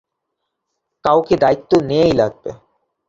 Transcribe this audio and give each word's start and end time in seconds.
কাউকে 1.05 1.35
দায়িত্ব 1.37 1.71
নেয়াই 1.81 2.13
লাগবে। 2.13 2.49